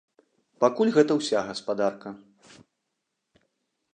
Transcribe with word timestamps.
Пакуль 0.63 0.93
гэта 0.95 1.17
ўся 1.19 1.43
гаспадарка. 1.51 2.09